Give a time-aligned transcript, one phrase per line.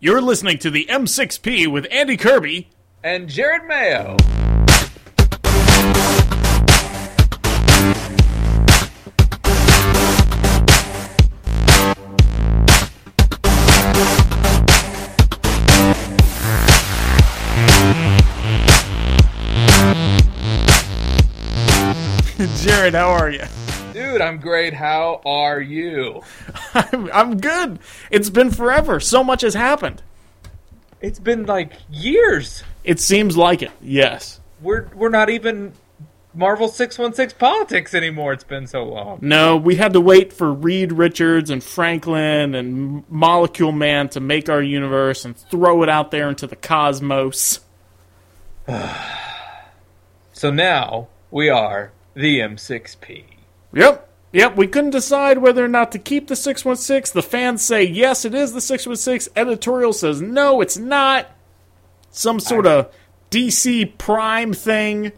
[0.00, 2.68] You're listening to the M6P with Andy Kirby.
[3.02, 4.16] and Jared Mayo.
[22.62, 23.42] Jared, how are you?
[24.12, 24.72] Dude, I'm great.
[24.72, 26.22] How are you?
[26.74, 27.78] I'm, I'm good.
[28.10, 29.00] It's been forever.
[29.00, 30.02] So much has happened.
[31.02, 32.62] It's been like years.
[32.84, 33.70] It seems like it.
[33.82, 34.40] Yes.
[34.62, 35.74] We're we're not even
[36.34, 38.32] Marvel 616 politics anymore.
[38.32, 39.18] It's been so long.
[39.20, 44.48] No, we had to wait for Reed Richards and Franklin and Molecule Man to make
[44.48, 47.60] our universe and throw it out there into the cosmos.
[50.32, 53.37] So now we are the M6P.
[53.72, 54.04] Yep.
[54.32, 57.14] Yep, we couldn't decide whether or not to keep the 616.
[57.14, 59.32] The fans say, yes, it is the 616.
[59.34, 61.28] Editorial says, no, it's not.
[62.10, 62.92] Some sort of
[63.30, 65.12] DC Prime thing.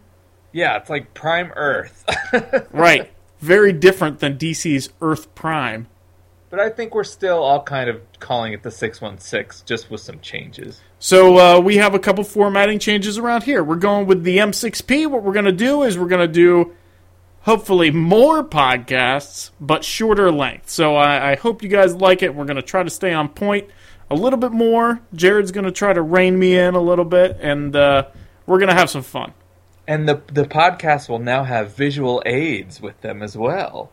[0.52, 2.04] Yeah, it's like Prime Earth.
[2.72, 3.10] Right.
[3.40, 5.88] Very different than DC's Earth Prime.
[6.50, 10.20] but I think we're still all kind of calling it the 616 just with some
[10.20, 10.80] changes.
[11.00, 13.64] So uh, we have a couple formatting changes around here.
[13.64, 15.08] We're going with the M6P.
[15.08, 16.74] What we're going to do is we're going to do
[17.42, 20.70] hopefully more podcasts, but shorter length.
[20.70, 22.34] So I, I hope you guys like it.
[22.34, 23.68] We're going to try to stay on point
[24.10, 25.00] a little bit more.
[25.14, 28.06] Jared's going to try to rein me in a little bit, and uh,
[28.46, 29.32] we're going to have some fun.
[29.86, 33.90] And the the podcast will now have visual aids with them as well.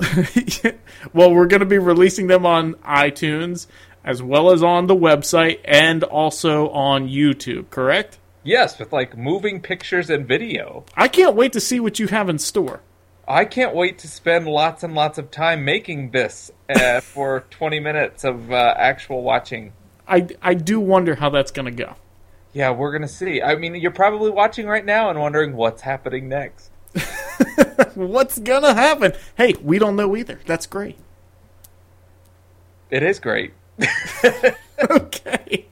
[1.12, 3.66] well, we're going to be releasing them on iTunes
[4.04, 8.18] as well as on the website and also on YouTube, correct?
[8.48, 10.86] Yes, with like moving pictures and video.
[10.96, 12.80] I can't wait to see what you have in store.
[13.26, 17.78] I can't wait to spend lots and lots of time making this uh, for 20
[17.78, 19.74] minutes of uh, actual watching.
[20.08, 21.96] I, I do wonder how that's going to go.
[22.54, 23.42] Yeah, we're going to see.
[23.42, 26.70] I mean, you're probably watching right now and wondering what's happening next.
[27.94, 29.12] What's going to happen?
[29.36, 30.40] Hey, we don't know either.
[30.46, 30.96] That's great.
[32.90, 33.52] It is great.
[34.90, 35.66] okay.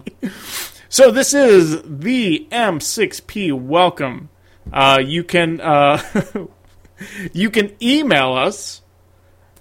[0.88, 4.28] So this is the M6P welcome.
[4.72, 6.00] Uh, you can uh,
[7.32, 8.82] you can email us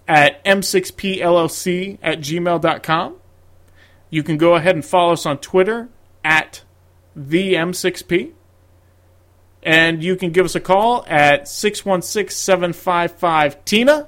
[0.08, 3.16] at m6pllc at gmail.com.
[4.10, 5.90] You can go ahead and follow us on Twitter
[6.24, 6.64] at
[7.16, 8.34] the M6P.
[9.64, 14.08] And you can give us a call at 616 755 Tina.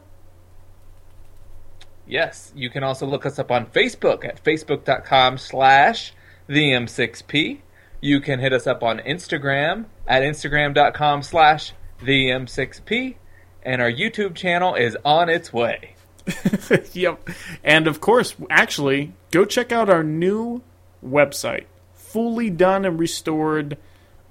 [2.05, 6.13] Yes, you can also look us up on Facebook at facebook.com slash
[6.47, 7.59] the M6P.
[8.01, 13.15] You can hit us up on Instagram at instagram.com slash the M6P.
[13.63, 15.95] And our YouTube channel is on its way.
[16.93, 17.27] yep.
[17.63, 20.61] And of course, actually, go check out our new
[21.03, 21.65] website.
[21.93, 23.77] Fully done and restored.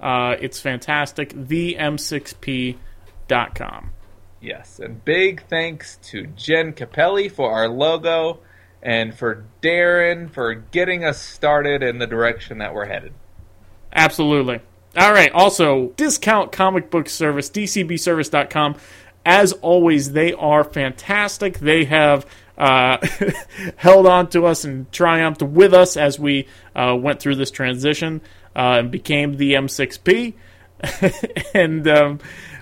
[0.01, 1.31] Uh, it's fantastic.
[1.31, 3.91] TheM6P.com.
[4.41, 8.39] Yes, and big thanks to Jen Capelli for our logo
[8.87, 13.13] and for Darren for getting us started in the direction that we're headed.
[13.93, 14.61] Absolutely.
[14.97, 15.33] All right.
[15.33, 18.77] Also, discount comic book service, dcbservice.com.
[19.27, 21.59] As always, they are fantastic.
[21.59, 22.27] They have
[22.57, 23.05] uh,
[23.77, 26.47] held on to us and triumphed with us as we
[26.77, 28.21] uh, went through this transition
[28.55, 30.35] uh, and became the M6P.
[31.55, 32.21] and um,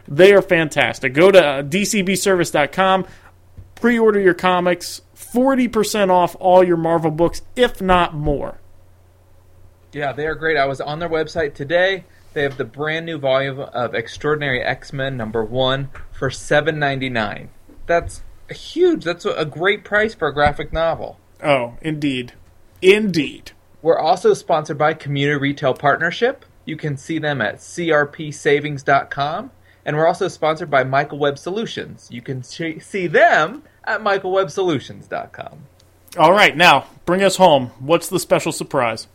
[0.09, 1.13] they are fantastic.
[1.13, 3.07] Go to uh, dcbservice.com,
[3.75, 5.03] pre order your comics,
[5.34, 8.61] 40% off all your Marvel books, if not more.
[9.93, 10.56] Yeah, they are great.
[10.56, 12.05] I was on their website today.
[12.33, 17.49] They have the brand new volume of Extraordinary X-Men number 1 for 7.99.
[17.87, 19.05] That's huge.
[19.05, 21.19] That's a great price for a graphic novel.
[21.43, 22.33] Oh, indeed.
[22.81, 23.53] Indeed.
[23.83, 26.45] We're also sponsored by Community Retail Partnership.
[26.65, 29.51] You can see them at crpsavings.com.
[29.87, 32.09] And we're also sponsored by Michael Webb Solutions.
[32.11, 35.59] You can see them at michaelwebsolutions.com.
[36.17, 37.69] All right, now bring us home.
[37.78, 39.09] What's the special surprise?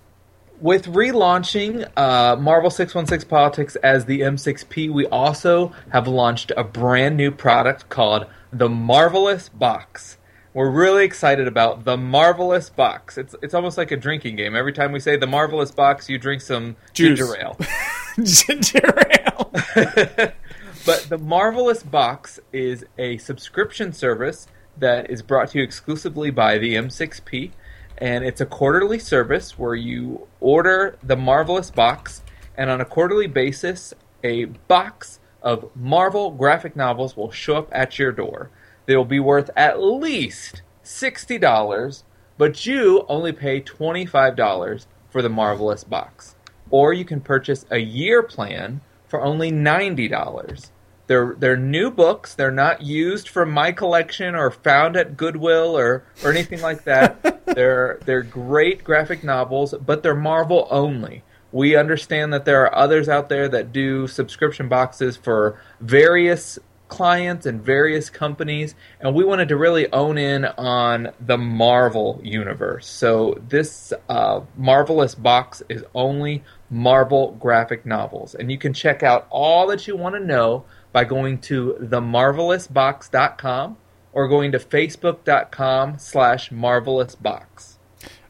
[0.59, 7.15] With relaunching uh, Marvel 616 Politics as the M6P, we also have launched a brand
[7.15, 10.17] new product called the Marvelous Box.
[10.53, 13.17] We're really excited about the Marvelous Box.
[13.17, 14.55] It's it's almost like a drinking game.
[14.55, 17.19] Every time we say the Marvelous Box, you drink some Juice.
[17.19, 17.57] ginger ale.
[18.23, 18.93] Ginger
[19.25, 20.33] ale.
[20.85, 24.47] But the Marvelous Box is a subscription service
[24.79, 27.51] that is brought to you exclusively by the M6P,
[27.97, 32.21] and it's a quarterly service where you order the Marvelous Box,
[32.57, 33.93] and on a quarterly basis,
[34.23, 38.49] a box of Marvel graphic novels will show up at your door.
[38.85, 42.03] They will be worth at least $60,
[42.37, 46.35] but you only pay $25 for the Marvelous box.
[46.69, 50.69] Or you can purchase a year plan for only $90.
[51.09, 52.35] They're they're new books.
[52.35, 57.45] They're not used from my collection or found at Goodwill or, or anything like that.
[57.47, 61.23] they're they're great graphic novels, but they're Marvel only.
[61.51, 66.59] We understand that there are others out there that do subscription boxes for various
[66.89, 72.87] clients and various companies, and we wanted to really own in on the Marvel universe.
[72.87, 79.25] So this uh, marvelous box is only Marvel graphic novels, and you can check out
[79.31, 83.77] all that you want to know by going to themarvelousbox.com
[84.13, 87.75] or going to facebook.com slash marvelousbox.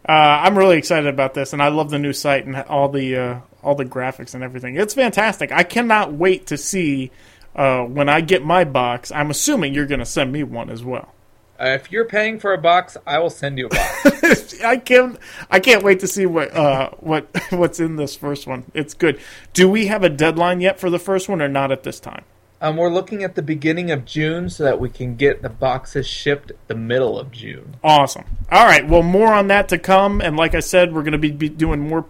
[0.07, 3.15] Uh, I'm really excited about this, and I love the new site and all the
[3.15, 4.75] uh, all the graphics and everything.
[4.75, 5.51] It's fantastic.
[5.51, 7.11] I cannot wait to see
[7.56, 9.12] uh, when I get my box.
[9.12, 11.13] I'm assuming you're going to send me one as well.
[11.59, 14.62] Uh, if you're paying for a box, I will send you a box.
[14.63, 15.19] I can't.
[15.51, 18.71] I can't wait to see what uh, what what's in this first one.
[18.73, 19.19] It's good.
[19.53, 22.23] Do we have a deadline yet for the first one, or not at this time?
[22.61, 26.06] Um, we're looking at the beginning of June so that we can get the boxes
[26.06, 27.77] shipped the middle of June.
[27.83, 28.25] Awesome.
[28.51, 28.85] All right.
[28.85, 30.19] Well, more on that to come.
[30.19, 32.06] And like I said, we're going to be, be doing more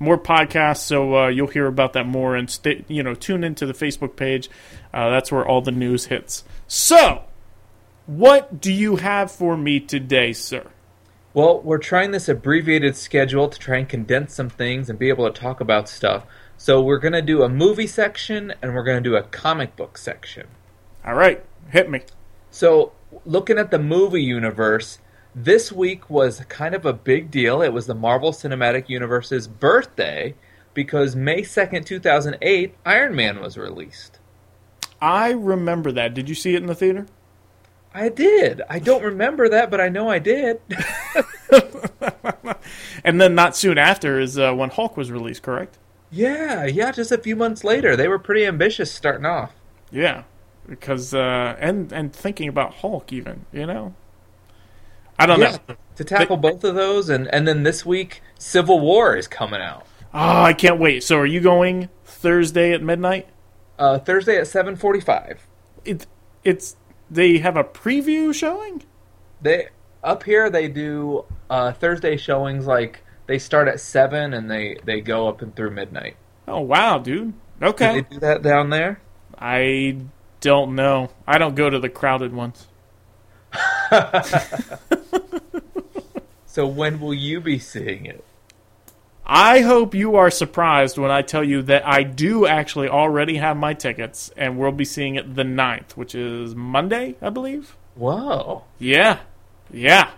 [0.00, 2.34] more podcasts, so uh, you'll hear about that more.
[2.34, 4.50] And stay, you know, tune into the Facebook page.
[4.92, 6.42] Uh, that's where all the news hits.
[6.66, 7.22] So,
[8.06, 10.66] what do you have for me today, sir?
[11.34, 15.30] Well, we're trying this abbreviated schedule to try and condense some things and be able
[15.30, 16.26] to talk about stuff.
[16.62, 19.74] So we're going to do a movie section and we're going to do a comic
[19.74, 20.46] book section.
[21.04, 22.02] All right, hit me.
[22.52, 22.92] So,
[23.26, 25.00] looking at the movie universe,
[25.34, 27.62] this week was kind of a big deal.
[27.62, 30.36] It was the Marvel Cinematic Universe's birthday
[30.72, 34.20] because May 2nd, 2008, Iron Man was released.
[35.00, 36.14] I remember that.
[36.14, 37.06] Did you see it in the theater?
[37.92, 38.62] I did.
[38.70, 40.60] I don't remember that, but I know I did.
[43.02, 45.78] and then not soon after is uh, when Hulk was released, correct?
[46.12, 47.96] Yeah, yeah, just a few months later.
[47.96, 49.52] They were pretty ambitious starting off.
[49.90, 50.24] Yeah,
[50.68, 53.94] because uh, and and thinking about Hulk, even you know,
[55.18, 58.22] I don't yeah, know to tackle but, both of those, and and then this week
[58.38, 59.86] Civil War is coming out.
[60.12, 61.02] Oh, I can't wait!
[61.02, 63.28] So, are you going Thursday at midnight?
[63.78, 65.48] Uh, Thursday at seven forty-five.
[65.86, 66.06] It
[66.44, 66.76] it's
[67.10, 68.82] they have a preview showing.
[69.40, 69.68] They
[70.04, 75.00] up here they do uh, Thursday showings like they start at seven and they they
[75.00, 76.16] go up and through midnight.
[76.46, 77.34] Oh wow, dude.
[77.60, 77.94] Okay.
[77.94, 79.00] Do they do that down there?
[79.38, 79.98] I
[80.40, 81.10] don't know.
[81.26, 82.66] I don't go to the crowded ones.
[86.46, 88.24] so when will you be seeing it?
[89.24, 93.56] I hope you are surprised when I tell you that I do actually already have
[93.56, 97.76] my tickets and we'll be seeing it the 9th, which is Monday, I believe.
[97.94, 98.64] Whoa.
[98.78, 99.20] Yeah.
[99.70, 100.10] Yeah.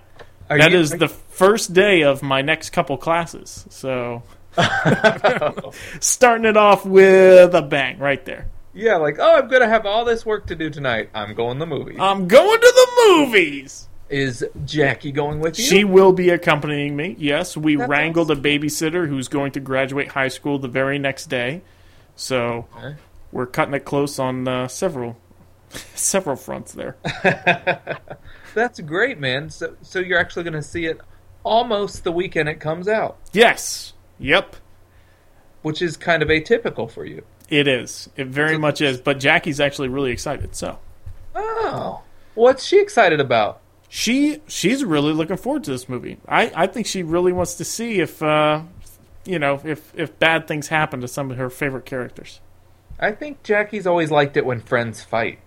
[0.51, 3.67] Are that you, is the first day of my next couple classes.
[3.71, 4.23] So
[6.01, 8.47] starting it off with a bang right there.
[8.73, 11.11] Yeah, like, oh, I'm going to have all this work to do tonight.
[11.15, 11.97] I'm going to the movies.
[12.01, 13.89] I'm going to the movies.
[14.11, 15.65] Is Jackie going with you?
[15.65, 17.17] She will be accompanying me.
[17.19, 18.45] Yes, we That's wrangled awesome.
[18.45, 21.63] a babysitter who's going to graduate high school the very next day.
[22.17, 22.97] So okay.
[23.33, 25.17] we're cutting it close on uh, several
[25.95, 26.97] several fronts there.
[28.55, 29.51] That's great, man.
[29.51, 31.01] So so you're actually going to see it
[31.43, 33.19] almost the weekend it comes out.
[33.33, 33.93] Yes.
[34.19, 34.57] Yep.
[35.63, 37.25] Which is kind of atypical for you.
[37.49, 38.09] It is.
[38.17, 39.01] It very much is.
[39.01, 40.55] But Jackie's actually really excited.
[40.55, 40.79] So.
[41.35, 42.03] Oh.
[42.35, 43.61] What's she excited about?
[43.89, 46.19] She she's really looking forward to this movie.
[46.27, 48.63] I, I think she really wants to see if uh,
[49.25, 52.41] you know if if bad things happen to some of her favorite characters.
[52.99, 55.39] I think Jackie's always liked it when friends fight.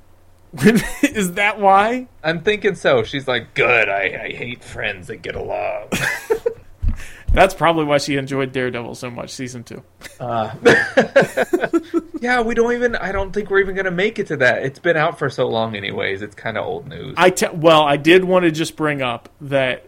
[1.03, 2.07] Is that why?
[2.23, 3.03] I'm thinking so.
[3.03, 3.89] She's like, good.
[3.89, 5.89] I, I hate friends that get along.
[7.33, 9.83] That's probably why she enjoyed Daredevil so much, season two.
[10.19, 10.55] Uh,
[12.21, 12.95] yeah, we don't even.
[12.95, 14.63] I don't think we're even going to make it to that.
[14.63, 16.21] It's been out for so long, anyways.
[16.21, 17.13] It's kind of old news.
[17.17, 19.87] I te- well, I did want to just bring up that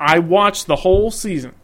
[0.00, 1.54] I watched the whole season.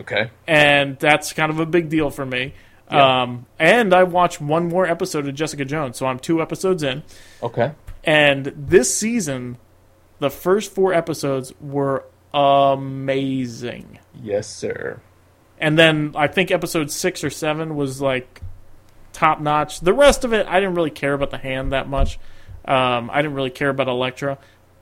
[0.00, 2.52] Okay, and that's kind of a big deal for me.
[2.90, 3.22] Yeah.
[3.22, 7.02] Um, and I watched one more episode of Jessica Jones, so I'm two episodes in.
[7.42, 7.72] Okay.
[8.04, 9.58] And this season,
[10.18, 13.98] the first four episodes were amazing.
[14.20, 15.00] Yes, sir.
[15.58, 18.40] And then I think episode six or seven was like
[19.12, 19.80] top notch.
[19.80, 22.18] The rest of it, I didn't really care about the hand that much.
[22.64, 24.38] Um, I didn't really care about Elektra,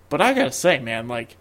[0.09, 1.37] but I gotta say, man, like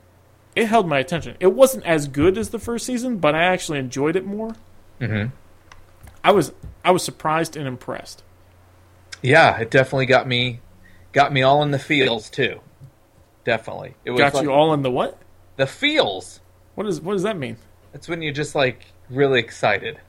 [0.55, 1.35] it held my attention.
[1.39, 4.55] It wasn't as good as the first season, but I actually enjoyed it more.
[4.99, 5.29] Mm-hmm.
[6.23, 6.51] I was
[6.83, 8.23] I was surprised and impressed.
[9.21, 10.61] Yeah, it definitely got me
[11.11, 12.61] got me all in the feels too.
[13.43, 15.17] Definitely, it was got like, you all in the what?
[15.55, 16.41] The feels.
[16.75, 17.57] What is what does that mean?
[17.93, 19.99] It's when you're just like really excited.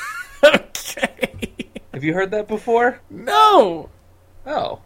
[0.44, 1.68] okay.
[1.92, 3.00] Have you heard that before?
[3.08, 3.90] No.
[4.44, 4.80] Oh,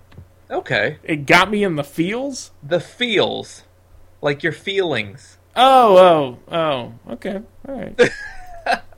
[0.50, 0.98] okay.
[1.02, 2.50] It got me in the feels.
[2.62, 3.64] The feels,
[4.20, 5.38] like your feelings.
[5.56, 7.12] Oh, oh, oh.
[7.14, 7.40] Okay.
[7.68, 7.98] All right.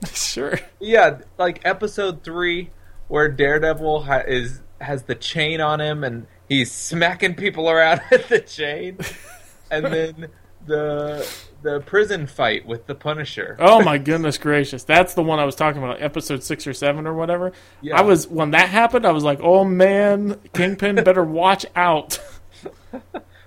[0.13, 0.59] sure.
[0.79, 2.71] Yeah, like episode three,
[3.07, 8.27] where Daredevil ha- is has the chain on him and he's smacking people around with
[8.27, 8.97] the chain,
[9.71, 10.27] and then
[10.65, 11.27] the
[11.61, 13.55] the prison fight with the Punisher.
[13.59, 14.83] Oh my goodness gracious!
[14.83, 17.53] That's the one I was talking about, episode six or seven or whatever.
[17.81, 17.97] Yeah.
[17.97, 19.05] I was when that happened.
[19.05, 22.19] I was like, "Oh man, Kingpin better watch out."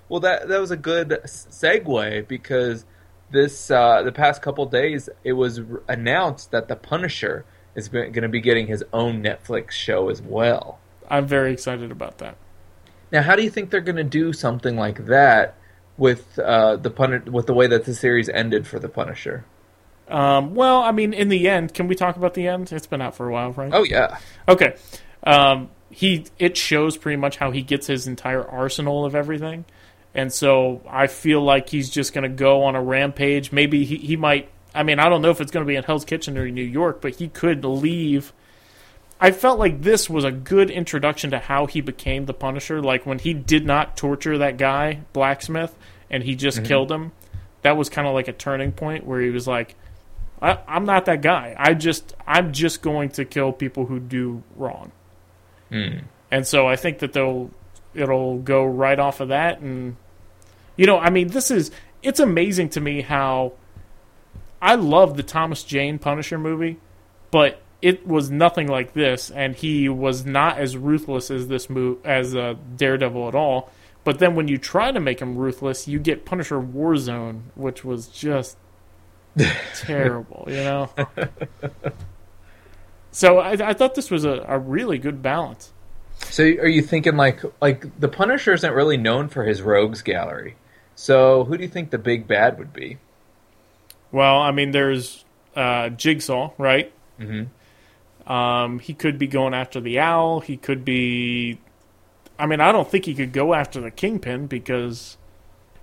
[0.09, 2.85] Well, that that was a good segue because
[3.31, 8.29] this uh, the past couple days it was announced that the Punisher is going to
[8.29, 10.79] be getting his own Netflix show as well.
[11.09, 12.35] I'm very excited about that.
[13.11, 15.55] Now, how do you think they're going to do something like that
[15.97, 19.45] with uh, the Pun- with the way that the series ended for the Punisher?
[20.09, 22.71] Um, well, I mean, in the end, can we talk about the end?
[22.71, 23.71] It's been out for a while, right?
[23.73, 24.17] Oh yeah,
[24.47, 24.75] Okay.
[25.23, 29.65] Um, he it shows pretty much how he gets his entire arsenal of everything,
[30.17, 33.51] and so I feel like he's just going to go on a rampage.
[33.51, 34.49] Maybe he he might.
[34.73, 36.55] I mean, I don't know if it's going to be in Hell's Kitchen or in
[36.55, 38.33] New York, but he could leave.
[39.19, 42.81] I felt like this was a good introduction to how he became the Punisher.
[42.81, 45.75] Like when he did not torture that guy blacksmith
[46.09, 46.67] and he just mm-hmm.
[46.67, 47.11] killed him.
[47.61, 49.75] That was kind of like a turning point where he was like,
[50.41, 51.55] I, "I'm not that guy.
[51.57, 54.91] I just I'm just going to kill people who do wrong."
[55.69, 55.99] Hmm.
[56.31, 57.51] And so I think that they'll
[57.93, 59.95] it'll go right off of that and
[60.77, 63.53] you know, I mean, this is it's amazing to me how
[64.61, 66.77] I love the Thomas Jane Punisher movie,
[67.31, 72.03] but it was nothing like this and he was not as ruthless as this move
[72.05, 73.71] as uh, Daredevil at all.
[74.03, 78.07] But then when you try to make him ruthless, you get Punisher Warzone, which was
[78.07, 78.57] just
[79.75, 80.89] terrible, you know.
[83.11, 85.73] so I, I thought this was a, a really good balance.
[86.29, 90.55] So are you thinking like like the Punisher isn't really known for his rogues gallery?
[90.97, 92.97] So who do you think the big bad would be?
[94.11, 95.23] Well, I mean, there's
[95.55, 96.91] uh, Jigsaw, right?
[97.19, 98.31] Mm-hmm.
[98.31, 100.39] Um, he could be going after the owl.
[100.39, 101.59] He could be.
[102.39, 105.17] I mean, I don't think he could go after the kingpin because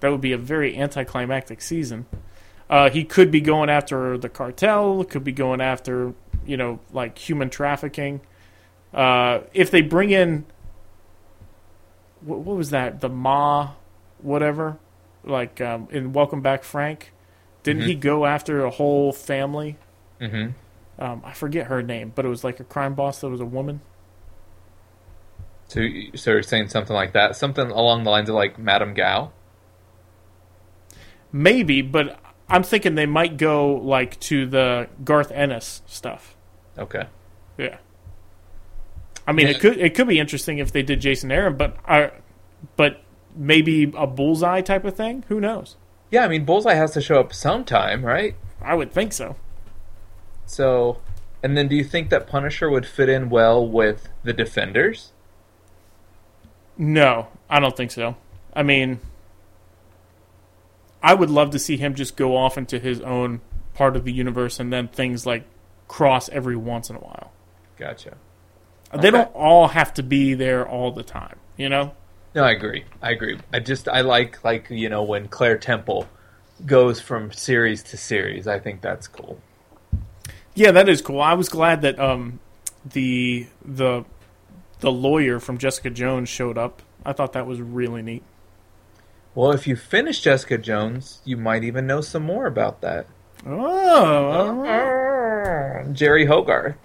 [0.00, 2.06] that would be a very anticlimactic season.
[2.68, 5.04] Uh, he could be going after the cartel.
[5.04, 6.12] Could be going after
[6.44, 8.21] you know like human trafficking.
[8.92, 10.44] Uh, if they bring in
[12.21, 13.71] what, what was that the Ma,
[14.18, 14.76] whatever,
[15.26, 17.12] like um, in Welcome Back Frank,
[17.62, 19.78] didn't he go after a whole family?
[20.21, 20.50] Mm-hmm.
[21.02, 23.47] Um, I forget her name, but it was like a crime boss that was a
[23.47, 23.81] woman.
[25.69, 25.81] So,
[26.14, 29.33] so you're saying something like that, something along the lines of like Madame Gao.
[31.33, 36.37] Maybe, but I'm thinking they might go like to the Garth Ennis stuff.
[36.78, 37.07] Okay.
[37.59, 37.78] Yeah.
[39.26, 39.52] I mean, Yeah.
[39.54, 42.11] it could it could be interesting if they did Jason Aaron, but I,
[42.76, 43.02] but
[43.34, 45.24] maybe a bullseye type of thing.
[45.28, 45.76] Who knows?
[46.10, 48.36] Yeah, I mean Bullseye has to show up sometime, right?
[48.62, 49.36] I would think so.
[50.46, 51.00] So,
[51.42, 55.12] and then do you think that Punisher would fit in well with the Defenders?
[56.76, 58.16] No, I don't think so.
[58.54, 59.00] I mean,
[61.02, 63.40] I would love to see him just go off into his own
[63.74, 65.44] part of the universe, and then things like
[65.88, 67.32] cross every once in a while.
[67.76, 68.16] Gotcha.
[68.92, 69.10] They Okay.
[69.10, 71.92] don't all have to be there all the time, you know.
[72.34, 72.84] No, I agree.
[73.00, 73.38] I agree.
[73.52, 76.08] I just I like like you know when Claire Temple
[76.66, 78.46] goes from series to series.
[78.48, 79.40] I think that's cool.
[80.54, 81.20] Yeah, that is cool.
[81.20, 82.40] I was glad that um,
[82.84, 84.04] the the
[84.80, 86.82] the lawyer from Jessica Jones showed up.
[87.04, 88.22] I thought that was really neat.
[89.34, 93.06] Well, if you finish Jessica Jones, you might even know some more about that.
[93.44, 95.86] Oh, right.
[95.92, 96.76] Jeri Hogarth.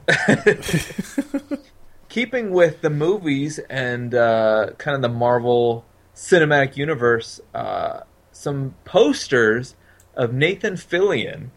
[2.10, 5.86] Keeping with the movies and uh, kind of the Marvel
[6.16, 8.02] Cinematic Universe, uh,
[8.32, 9.76] some posters
[10.16, 11.50] of Nathan Fillion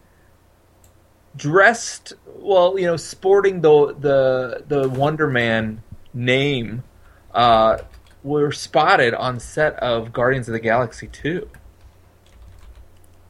[1.35, 5.81] dressed, well, you know, sporting the the the Wonder Man
[6.13, 6.83] name,
[7.33, 7.79] uh,
[8.23, 11.49] were spotted on set of Guardians of the Galaxy two.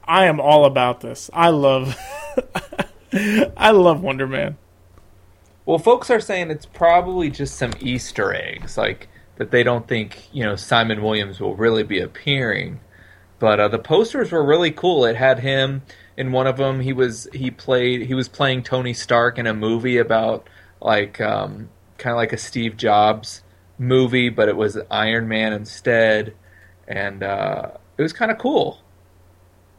[0.06, 1.30] I am all about this.
[1.34, 1.98] I love,
[3.13, 4.58] I love Wonder Man.
[5.65, 10.27] Well, folks are saying it's probably just some Easter eggs, like that they don't think
[10.34, 12.79] you know Simon Williams will really be appearing.
[13.39, 15.05] But uh, the posters were really cool.
[15.05, 15.82] It had him
[16.15, 16.79] in one of them.
[16.82, 20.48] He was he played he was playing Tony Stark in a movie about
[20.82, 23.41] like um, kind of like a Steve Jobs
[23.77, 26.36] movie, but it was Iron Man instead,
[26.88, 28.79] and uh, it was kind of cool.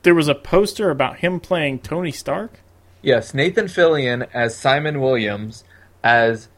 [0.02, 2.60] there was a poster about him playing Tony Stark.
[3.02, 5.64] Yes, Nathan Fillion as Simon Williams
[6.04, 6.48] as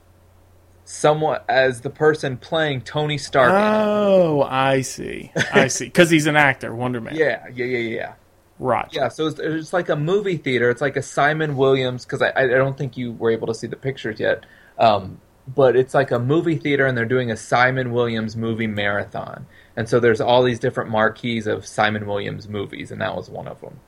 [0.84, 3.52] someone as the person playing Tony Stark.
[3.54, 5.32] Oh, I see.
[5.52, 5.86] I see.
[5.86, 7.14] Because he's an actor, Wonder Man.
[7.16, 8.12] yeah, yeah, yeah, yeah.
[8.58, 8.88] Right.
[8.92, 10.70] Yeah, so it's, it's like a movie theater.
[10.70, 13.66] It's like a Simon Williams because I, I don't think you were able to see
[13.66, 14.44] the pictures yet.
[14.78, 15.20] Um,
[15.54, 19.46] but it's like a movie theater, and they're doing a Simon Williams movie marathon.
[19.76, 23.46] And so there's all these different marquees of Simon Williams movies, and that was one
[23.46, 23.78] of them.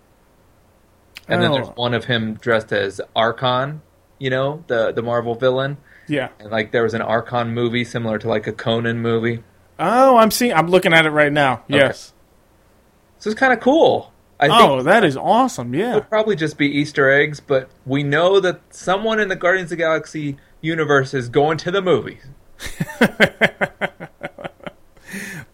[1.29, 1.55] And then Oh.
[1.55, 3.81] there's one of him dressed as Arkon,
[4.19, 5.79] you know, the the Marvel villain.
[6.07, 6.29] Yeah.
[6.39, 9.43] And like there was an Arkon movie similar to like a Conan movie.
[9.79, 10.53] Oh, I'm seeing.
[10.53, 11.63] I'm looking at it right now.
[11.69, 12.13] Yes.
[13.19, 14.13] So it's kind of cool.
[14.41, 15.75] I think Oh, that is awesome.
[15.75, 15.91] Yeah.
[15.91, 19.79] It'll probably just be Easter eggs, but we know that someone in the Guardians of
[19.79, 22.23] the Galaxy universe is going to the movies.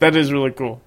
[0.01, 0.83] That is really cool.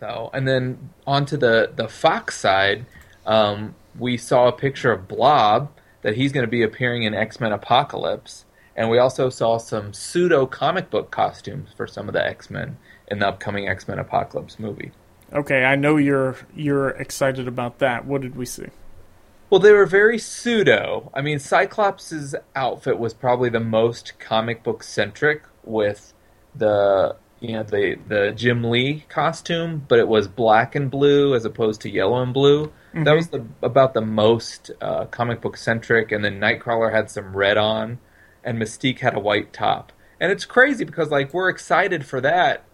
[0.00, 2.84] So, and then onto the the Fox side,
[3.24, 5.70] um, we saw a picture of Blob
[6.02, 8.44] that he's going to be appearing in X Men Apocalypse,
[8.76, 12.78] and we also saw some pseudo comic book costumes for some of the X Men
[13.08, 14.92] in the upcoming X Men Apocalypse movie.
[15.32, 18.06] Okay, I know you're you're excited about that.
[18.06, 18.68] What did we see?
[19.50, 21.10] Well, they were very pseudo.
[21.14, 26.12] I mean, Cyclops' outfit was probably the most comic book centric with
[26.54, 31.44] the you know the the Jim Lee costume, but it was black and blue as
[31.44, 32.72] opposed to yellow and blue.
[33.04, 36.10] That was the about the most uh, comic book centric.
[36.10, 37.98] And then Nightcrawler had some red on,
[38.42, 39.92] and Mystique had a white top.
[40.20, 42.64] And it's crazy because like we're excited for that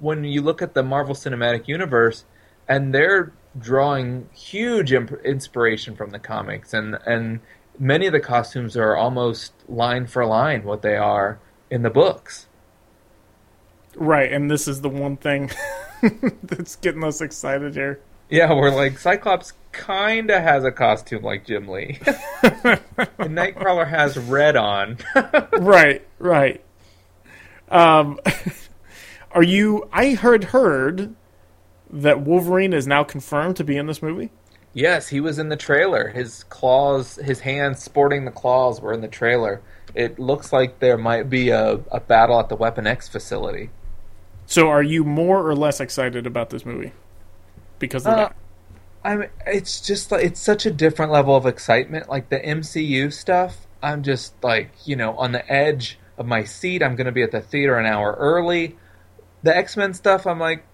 [0.00, 2.24] when you look at the Marvel Cinematic Universe,
[2.68, 7.40] and they're drawing huge imp- inspiration from the comics, and and
[7.78, 11.38] many of the costumes are almost line for line what they are
[11.70, 12.46] in the books.
[13.96, 15.50] Right, and this is the one thing
[16.42, 18.00] that's getting us excited here.
[18.30, 21.98] Yeah, we're like Cyclops kind of has a costume like Jim Lee,
[22.42, 24.98] and Nightcrawler has red on.
[25.52, 26.64] right, right.
[27.68, 28.18] Um,
[29.32, 29.88] are you?
[29.92, 31.14] I heard heard
[31.90, 34.30] that Wolverine is now confirmed to be in this movie.
[34.72, 36.08] Yes, he was in the trailer.
[36.08, 39.62] His claws, his hands sporting the claws were in the trailer.
[39.94, 43.70] It looks like there might be a, a battle at the Weapon X facility.
[44.46, 46.92] So, are you more or less excited about this movie
[47.78, 48.36] because of Uh, that?
[49.04, 49.24] I'm.
[49.46, 52.08] It's just like it's such a different level of excitement.
[52.08, 56.82] Like the MCU stuff, I'm just like you know on the edge of my seat.
[56.82, 58.76] I'm going to be at the theater an hour early.
[59.42, 60.64] The X Men stuff, I'm like,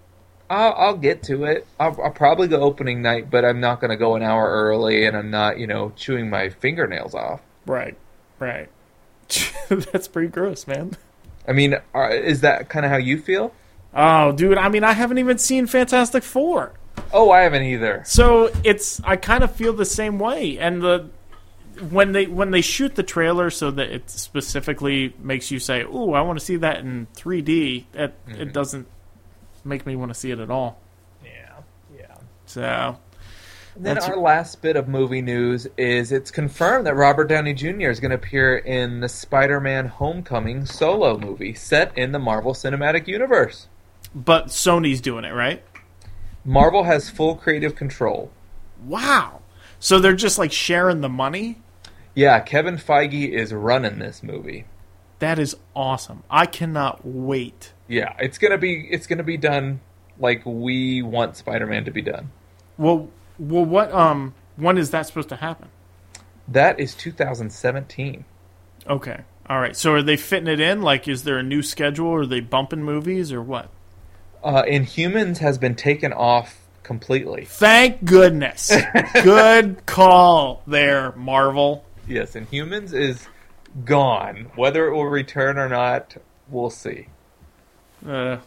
[0.49, 1.67] I'll, I'll get to it.
[1.81, 5.07] I'll, I'll probably go opening night, but I'm not going to go an hour early,
[5.07, 7.41] and I'm not you know chewing my fingernails off.
[7.67, 7.97] Right,
[8.39, 8.69] right.
[9.69, 10.97] That's pretty gross, man.
[11.49, 13.53] I mean, are, is that kind of how you feel?
[13.95, 14.59] Oh, dude.
[14.59, 16.73] I mean, I haven't even seen Fantastic Four.
[17.13, 18.03] Oh, I haven't either.
[18.07, 21.09] So it's I kind of feel the same way, and the
[21.91, 26.13] when they when they shoot the trailer so that it specifically makes you say, "Oh,
[26.13, 28.87] I want to see that in 3D," it it doesn't
[29.65, 30.79] make me want to see it at all.
[31.25, 31.61] Yeah,
[31.97, 32.17] yeah.
[32.47, 32.97] So
[33.77, 37.91] And then our last bit of movie news is it's confirmed that Robert Downey Jr.
[37.91, 43.09] is going to appear in the Spider-Man: Homecoming solo movie set in the Marvel Cinematic
[43.09, 43.69] Universe.
[44.15, 45.63] But Sony's doing it, right?
[46.45, 48.31] Marvel has full creative control.
[48.85, 49.41] Wow.
[49.79, 51.61] So they're just like sharing the money.
[52.15, 54.67] Yeah, Kevin Feige is running this movie.
[55.21, 56.23] That is awesome.
[56.31, 57.73] I cannot wait.
[57.89, 59.81] Yeah, it's gonna be it's gonna be done
[60.19, 62.31] like we want Spider-Man to be done.
[62.79, 65.69] Well, well, what um when is that supposed to happen?
[66.49, 68.25] That is 2017.
[68.87, 69.21] Okay.
[69.49, 69.77] All right.
[69.77, 70.83] So are they fitting it in?
[70.83, 72.09] Like, is there a new schedule?
[72.09, 73.71] Or are they bumping movies or what?
[74.43, 77.45] Uh, Inhumans has been taken off completely.
[77.45, 78.73] Thank goodness.
[79.23, 81.85] Good call there, Marvel.
[82.09, 83.29] Yes, Inhumans is
[83.85, 84.51] gone.
[84.57, 86.17] Whether it will return or not,
[86.49, 87.07] we'll see.
[88.07, 88.39] Uh,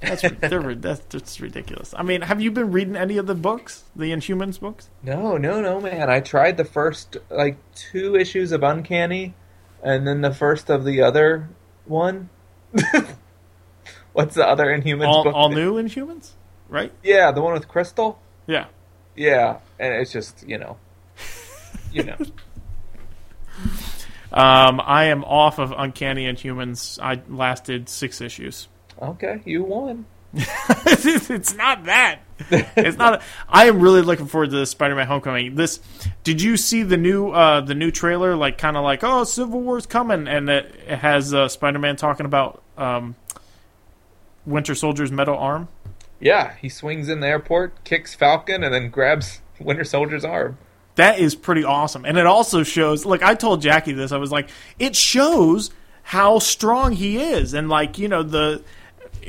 [0.00, 1.94] that's, they're, that's that's ridiculous.
[1.96, 4.88] I mean, have you been reading any of the books, the Inhumans books?
[5.02, 6.08] No, no, no, man.
[6.08, 9.34] I tried the first like two issues of Uncanny,
[9.82, 11.50] and then the first of the other
[11.84, 12.30] one.
[14.20, 15.34] What's the other Inhumans All, book?
[15.34, 16.32] all new Inhumans,
[16.68, 16.92] right?
[17.02, 18.20] Yeah, the one with Crystal.
[18.46, 18.66] Yeah.
[19.16, 20.76] Yeah, and it's just you know,
[21.92, 22.16] you know.
[24.30, 26.98] Um, I am off of Uncanny Inhumans.
[27.02, 28.68] I lasted six issues.
[29.00, 30.04] Okay, you won.
[30.34, 32.20] it's not that.
[32.50, 33.22] It's not.
[33.48, 35.54] I am really looking forward to the Spider-Man: Homecoming.
[35.54, 35.80] This.
[36.24, 38.36] Did you see the new uh, the new trailer?
[38.36, 42.26] Like, kind of like, oh, Civil War's coming, and it, it has uh, Spider-Man talking
[42.26, 43.16] about um,
[44.50, 45.68] Winter Soldier's metal arm.
[46.20, 50.58] Yeah, he swings in the airport, kicks Falcon, and then grabs Winter Soldier's arm.
[50.96, 52.04] That is pretty awesome.
[52.04, 55.70] And it also shows, like, I told Jackie this, I was like, it shows
[56.02, 57.54] how strong he is.
[57.54, 58.62] And, like, you know, the.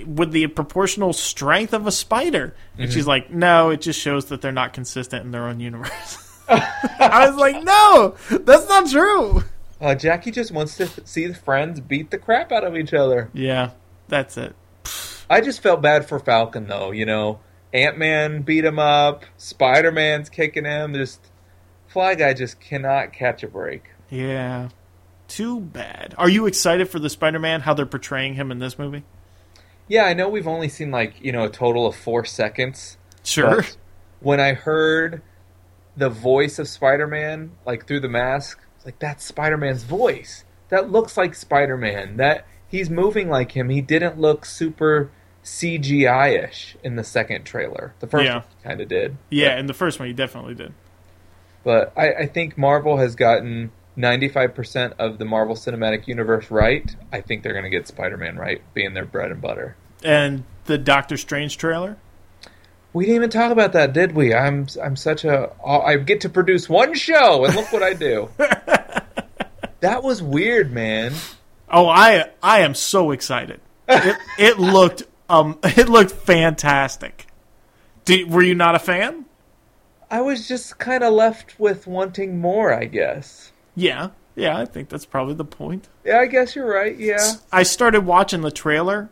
[0.05, 2.55] With the proportional strength of a spider.
[2.77, 2.93] And Mm-hmm.
[2.93, 6.39] she's like, no, it just shows that they're not consistent in their own universe.
[6.49, 9.43] I was like, no, that's not true.
[9.81, 13.29] Uh, Jackie just wants to see the friends beat the crap out of each other.
[13.34, 13.71] Yeah,
[14.07, 14.55] that's it.
[15.31, 16.91] I just felt bad for Falcon, though.
[16.91, 17.39] You know,
[17.73, 20.93] Ant Man beat him up, Spider Man's kicking him.
[20.93, 21.21] Just
[21.87, 23.91] Fly Guy just cannot catch a break.
[24.09, 24.69] Yeah.
[25.29, 26.13] Too bad.
[26.17, 29.05] Are you excited for the Spider Man, how they're portraying him in this movie?
[29.87, 32.97] Yeah, I know we've only seen like you know a total of four seconds.
[33.23, 33.63] Sure.
[34.19, 35.21] When I heard
[35.95, 40.43] the voice of Spider Man, like through the mask, it's like that's Spider Man's voice.
[40.67, 42.17] That looks like Spider Man.
[42.17, 43.69] That he's moving like him.
[43.69, 45.09] He didn't look super
[45.43, 47.93] CGI ish in the second trailer.
[47.99, 48.36] The first Yeah.
[48.36, 49.17] one kind of did.
[49.30, 50.73] Yeah, in the first one, he definitely did.
[51.63, 56.95] But I, I think Marvel has gotten 95% of the Marvel Cinematic Universe right.
[57.12, 59.75] I think they're going to get Spider Man right, being their bread and butter.
[60.04, 61.97] And the Doctor Strange trailer?
[62.93, 64.34] We didn't even talk about that, did we?
[64.34, 68.30] I'm I'm such a I get to produce one show and look what I do.
[69.80, 71.13] that was weird, man.
[71.69, 73.62] Oh, I I am so excited.
[73.88, 77.27] It, it looked um it looked fantastic.
[78.05, 79.25] Did, were you not a fan?
[80.09, 83.51] I was just kind of left with wanting more, I guess.
[83.75, 84.09] Yeah.
[84.35, 85.87] Yeah, I think that's probably the point.
[86.05, 86.97] Yeah, I guess you're right.
[86.97, 87.33] Yeah.
[87.51, 89.09] I started watching the trailer.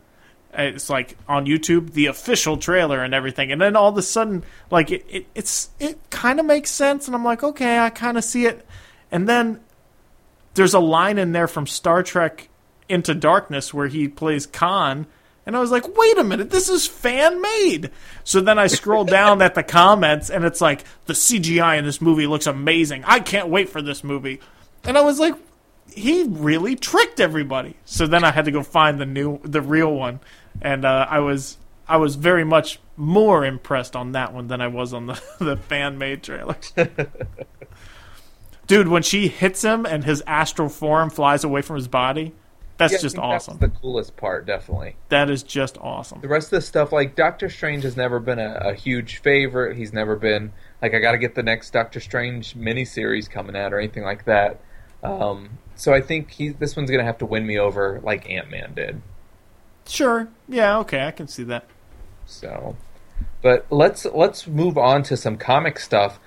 [0.52, 4.42] It's like on YouTube, the official trailer and everything, and then all of a sudden,
[4.70, 8.18] like it, it it's it kind of makes sense, and I'm like, okay, I kind
[8.18, 8.66] of see it,
[9.12, 9.60] and then
[10.54, 12.48] there's a line in there from Star Trek
[12.88, 15.06] Into Darkness where he plays Khan,
[15.46, 17.90] and I was like, wait a minute, this is fan made.
[18.24, 22.00] So then I scroll down at the comments, and it's like the CGI in this
[22.00, 23.04] movie looks amazing.
[23.04, 24.40] I can't wait for this movie,
[24.84, 25.34] and I was like,
[25.92, 27.76] he really tricked everybody.
[27.84, 30.20] So then I had to go find the new, the real one,
[30.60, 34.68] and uh, I was I was very much more impressed on that one than I
[34.68, 36.56] was on the the fan made trailer.
[38.68, 42.32] Dude, when she hits him and his astral form flies away from his body,
[42.80, 43.58] that's Yeah, just awesome.
[43.60, 44.96] That's the coolest part, definitely.
[45.10, 46.20] that is just awesome.
[46.20, 49.76] The rest of the stuff, like Doctor Strange, has never been a, a huge favorite.
[49.76, 53.72] He's never been like I got to get the next Doctor Strange miniseries coming out
[53.72, 54.60] or anything like that.
[55.02, 58.50] Um, so I think he, this one's gonna have to win me over, like Ant
[58.50, 59.00] Man did.
[59.86, 61.64] Sure, yeah, okay, I can see that.
[62.26, 62.76] So,
[63.42, 66.20] but let's let's move on to some comic stuff.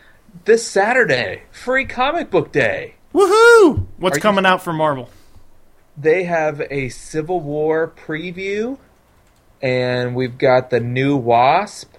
[0.46, 2.96] This Saturday, free comic book day.
[3.14, 3.86] Woohoo!
[3.98, 5.10] What's Are you- coming out for Marvel?
[5.98, 8.80] They have a Civil War preview,
[9.62, 11.94] and we've got the new Wasp,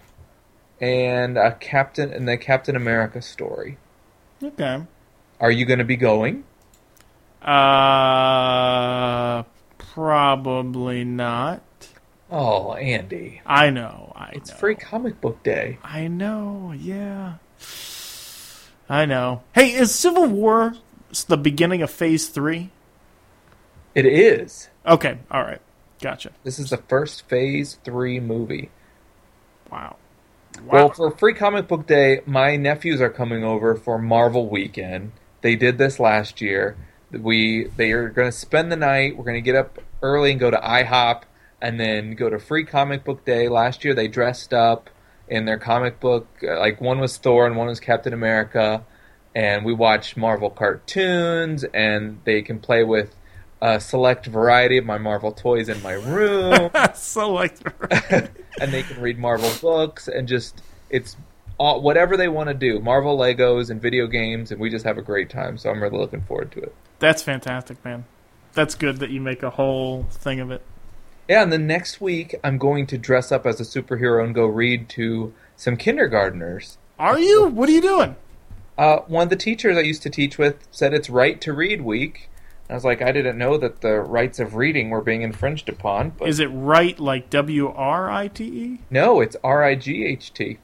[0.80, 3.78] and a Captain and the Captain America story.
[4.42, 4.82] Okay.
[5.40, 6.44] Are you going to be going?
[7.40, 9.44] Uh,
[9.78, 11.62] probably not.
[12.30, 14.12] Oh, Andy, I know.
[14.16, 14.56] I it's know.
[14.56, 15.78] free comic book day.
[15.84, 17.34] I know, yeah.
[18.88, 19.42] I know.
[19.54, 20.74] Hey, is Civil War
[21.28, 22.70] the beginning of Phase 3?
[23.94, 24.68] It is.
[24.86, 25.60] Okay, all right.
[26.00, 26.32] Gotcha.
[26.42, 28.70] This is the first Phase Three movie.
[29.70, 29.96] Wow.
[30.58, 30.64] Wow.
[30.70, 35.12] Well, for free comic book day, my nephews are coming over for Marvel weekend.
[35.40, 36.76] They did this last year.
[37.10, 39.16] We they are going to spend the night.
[39.16, 41.22] We're going to get up early and go to IHOP,
[41.62, 43.48] and then go to free comic book day.
[43.48, 44.90] Last year they dressed up
[45.28, 46.26] in their comic book.
[46.42, 48.84] uh, Like one was Thor and one was Captain America,
[49.34, 51.64] and we watched Marvel cartoons.
[51.72, 53.14] And they can play with
[53.64, 57.56] a select variety of my Marvel toys in my room so like
[58.60, 61.16] and they can read Marvel books and just it's
[61.58, 62.80] all, whatever they want to do.
[62.80, 65.56] Marvel Legos and video games, and we just have a great time.
[65.56, 66.74] So I'm really looking forward to it.
[66.98, 68.04] That's fantastic, man.
[68.52, 70.62] That's good that you make a whole thing of it.
[71.28, 74.46] Yeah, and then next week I'm going to dress up as a superhero and go
[74.46, 76.78] read to some kindergartners.
[76.98, 77.46] Are you?
[77.46, 78.16] What are you doing?
[78.76, 81.80] Uh, one of the teachers I used to teach with said it's right to read
[81.82, 82.28] week.
[82.74, 86.10] I was like, I didn't know that the rights of reading were being infringed upon.
[86.10, 88.80] But Is it right like W R I T E?
[88.90, 90.58] no, it's R I G H T.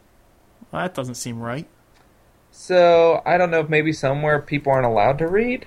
[0.73, 1.69] Well, that doesn't seem right.
[2.51, 5.67] So I don't know if maybe somewhere people aren't allowed to read.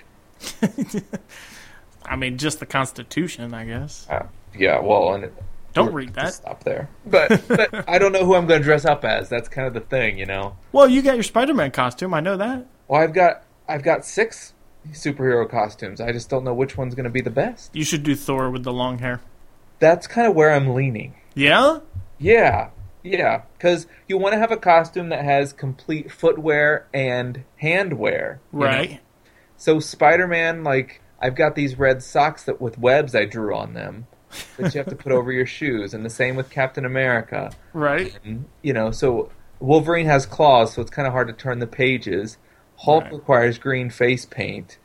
[2.05, 4.05] I mean, just the Constitution, I guess.
[4.09, 5.33] Uh, yeah, well, and it,
[5.73, 6.33] Don't read that.
[6.33, 6.89] Stop there.
[7.05, 9.29] But, but I don't know who I'm going to dress up as.
[9.29, 10.57] That's kind of the thing, you know.
[10.73, 12.13] Well, you got your Spider-Man costume.
[12.13, 12.65] I know that.
[12.89, 14.52] Well, I've got I've got six
[14.91, 16.01] superhero costumes.
[16.01, 17.75] I just don't know which one's going to be the best.
[17.75, 19.21] You should do Thor with the long hair.
[19.79, 21.15] That's kind of where I'm leaning.
[21.35, 21.79] Yeah?
[22.19, 22.69] Yeah,
[23.03, 28.39] Yeah, because you want to have a costume that has complete footwear and handwear.
[28.53, 28.65] you know?
[28.65, 28.99] Right.
[29.57, 33.73] So Spider Man, like I've got these red socks that with webs I drew on
[33.73, 34.07] them
[34.57, 37.51] that you have to put over your shoes, and the same with Captain America.
[37.71, 38.17] Right.
[38.23, 41.67] And, you know, so Wolverine has claws, so it's kind of hard to turn the
[41.67, 42.37] pages.
[42.77, 43.13] Hulk Right.
[43.13, 44.77] requires green face paint,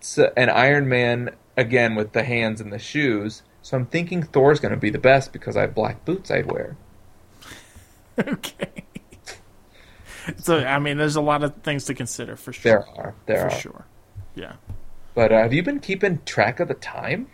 [0.00, 3.42] so, and Iron Man again with the hands and the shoes.
[3.62, 6.50] So I'm thinking Thor's going to be the best because I have black boots I'd
[6.50, 6.76] wear.
[8.18, 8.84] okay.
[10.38, 12.62] So I mean, there's a lot of things to consider for sure.
[12.62, 13.60] There are, there for are.
[13.60, 13.84] sure.
[14.34, 14.52] Yeah.
[15.14, 17.28] But uh, have you been keeping track of the time?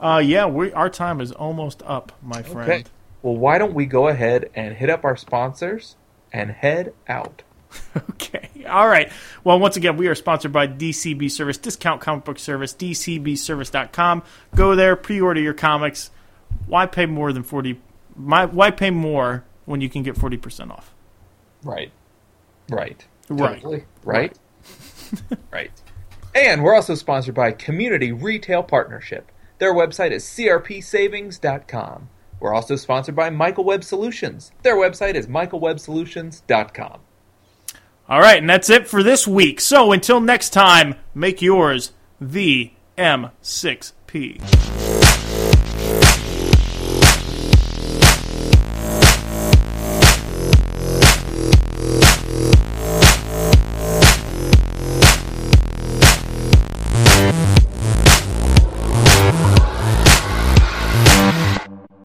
[0.00, 0.46] Uh, yeah.
[0.46, 2.70] We our time is almost up, my friend.
[2.70, 2.84] Okay.
[3.22, 5.96] Well, why don't we go ahead and hit up our sponsors
[6.32, 7.42] and head out?
[8.10, 8.48] Okay.
[8.68, 9.12] All right.
[9.44, 14.22] Well, once again, we are sponsored by DCB Service, Discount Comic Book Service, DCBService.com.
[14.54, 16.10] Go there, pre-order your comics.
[16.66, 17.80] Why pay more than 40
[18.16, 20.94] my, why pay more when you can get 40% off?
[21.62, 21.92] Right.
[22.70, 23.04] Right.
[23.28, 23.56] Right.
[23.56, 23.84] Totally.
[24.04, 24.38] Right.
[25.50, 25.70] right.
[26.34, 29.30] And we're also sponsored by Community Retail Partnership.
[29.58, 32.08] Their website is crpsavings.com.
[32.40, 34.50] We're also sponsored by Michael Web Solutions.
[34.62, 37.00] Their website is michaelwebsolutions.com.
[38.08, 39.60] All right, and that's it for this week.
[39.60, 44.91] So until next time, make yours the M6P.